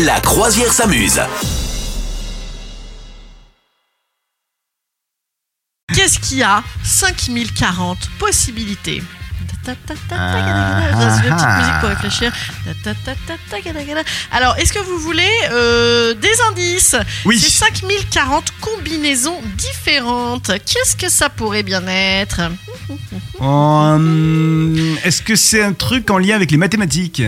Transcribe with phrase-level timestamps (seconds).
[0.00, 1.20] La croisière s'amuse.
[5.94, 6.62] Qu'est-ce qu'il y a?
[6.82, 9.02] 5040 possibilités.
[10.10, 10.90] Ah.
[14.32, 16.96] Alors, est-ce que vous voulez euh, des indices?
[17.24, 17.38] Oui.
[17.38, 20.50] C'est 5040 combinaisons différentes.
[20.64, 22.40] Qu'est-ce que ça pourrait bien être?
[23.40, 27.22] Hum, Est-ce que c'est un truc en lien avec les mathématiques?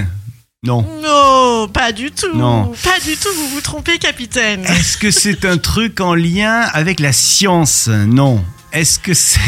[0.65, 0.83] Non.
[1.03, 2.35] Non, pas du tout.
[2.37, 2.73] Non.
[2.83, 4.65] Pas du tout, vous vous trompez, capitaine.
[4.65, 7.89] Est-ce que c'est un truc en lien avec la science?
[7.89, 8.45] Non.
[8.73, 9.39] Est-ce que c'est...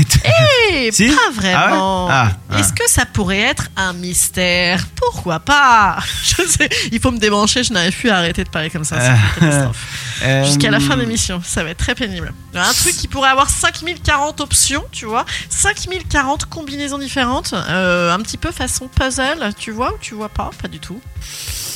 [0.71, 1.09] Eh, Si?
[1.09, 2.07] pas vraiment.
[2.09, 2.31] Ah ouais?
[2.33, 2.61] Ah, ah.
[2.61, 4.87] Est-ce que ça pourrait être un mystère?
[4.95, 5.99] Pourquoi pas?
[6.23, 9.01] Je sais, il faut me débrancher, je n'arrive plus à arrêter de parler comme ça.
[9.01, 9.87] C'est une catastrophe.
[10.23, 12.33] Euh, Jusqu'à la fin de l'émission, ça va être très pénible.
[12.55, 15.25] Un truc qui pourrait avoir 5040 options, tu vois.
[15.51, 17.53] 5040 combinaisons différentes.
[17.69, 20.51] euh, un petit peu façon puzzle, tu vois ou tu vois pas?
[20.63, 21.01] Pas du tout.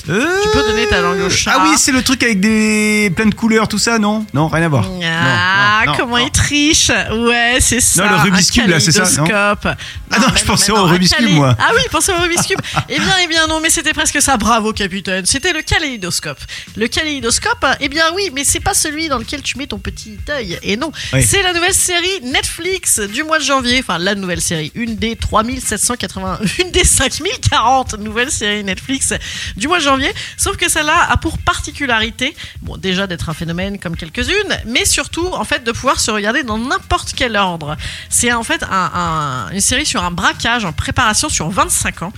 [0.09, 1.53] euh, Tu peux donner ta langue au chat.
[1.57, 4.25] Ah oui, c'est le truc avec des plein de couleurs, tout ça, non?
[4.33, 4.85] Non, rien à voir.
[5.05, 6.25] Ah, Non, non, comment non.
[6.25, 8.07] il triche Ouais, c'est ça.
[8.07, 9.27] le Rubik's Cube, là, c'est ça, non?
[9.33, 11.55] Ah non, je mais pensais au Rubik's Cube, moi.
[11.59, 12.61] Ah oui, pensez au Rubik's Cube.
[12.89, 14.37] eh bien, eh bien non, mais c'était presque ça.
[14.37, 15.27] Bravo, capitaine.
[15.27, 16.39] C'était le kaléidoscope.
[16.77, 20.19] Le kaléidoscope, eh bien oui, mais c'est pas celui dans lequel tu mets ton petit
[20.29, 20.59] œil.
[20.63, 21.23] Et non, Oui.
[21.25, 23.79] c'est la nouvelle série Netflix du mois de janvier.
[23.81, 24.73] Enfin, la nouvelle série.
[24.75, 29.13] Une des 3780, une des 5040 nouvelles séries Netflix
[29.57, 30.13] du mois de janvier.
[30.37, 35.27] Sauf que celle-là a pour particularité, bon, déjà d'être un phénomène comme quelques-unes, mais surtout,
[35.29, 37.77] en fait, de pouvoir se regarder dans n'importe quel ordre.
[38.09, 42.13] C'est en fait un- un- une série sur un braquage en préparation sur 25 ans.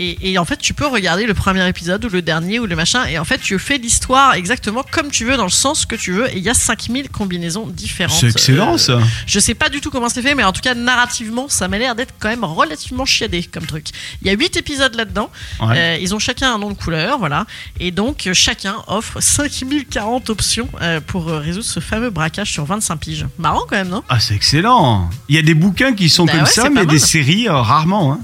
[0.00, 2.76] Et, et en fait, tu peux regarder le premier épisode ou le dernier ou le
[2.76, 3.04] machin.
[3.06, 6.12] Et en fait, tu fais l'histoire exactement comme tu veux, dans le sens que tu
[6.12, 6.28] veux.
[6.30, 8.16] Et il y a 5000 combinaisons différentes.
[8.20, 8.98] C'est excellent, Euh, ça.
[9.26, 11.78] je sais pas du tout comment c'est fait, mais en tout cas, narrativement, ça m'a
[11.78, 13.88] l'air d'être quand même relativement chiadé comme truc.
[14.22, 15.30] Il y a 8 épisodes là-dedans.
[15.60, 15.76] Ouais.
[15.76, 17.44] Euh, ils ont chacun un nom de couleur, voilà.
[17.80, 22.96] Et donc, euh, chacun offre 5040 options euh, pour résoudre ce fameux braquage sur 25
[22.96, 23.26] piges.
[23.38, 24.02] Marrant quand même, non?
[24.08, 25.10] Ah, c'est excellent.
[25.28, 28.12] Il y a des bouquins qui sont Bah comme ouais, ça, mais des séries, rarement.
[28.12, 28.20] Hein.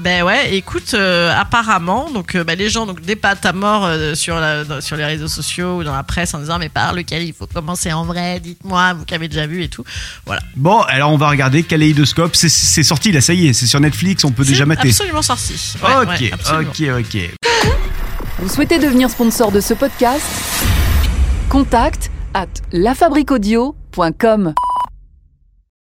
[0.00, 4.14] Ben ouais, écoute, euh, apparemment, donc euh, bah, les gens donc débattent à mort euh,
[4.16, 6.92] sur, la- dans- sur les réseaux sociaux ou dans la presse en disant mais par
[6.94, 9.84] lequel il faut commencer en vrai, dites-moi, vous qui avez déjà vu et tout.
[10.26, 10.42] Voilà.
[10.56, 12.34] Bon, alors on va regarder Kaléidoscope.
[12.34, 14.88] C'est- C'est sorti là, ça y est, c'est sur Netflix, on peut déjà mater.
[14.88, 15.54] absolument sorti.
[15.82, 16.70] Ouais, ok, ouais, absolument.
[16.98, 17.30] ok, ok.
[18.40, 20.24] Vous souhaitez devenir sponsor de ce podcast?
[21.48, 24.54] Contact à lafabriquaudio.com.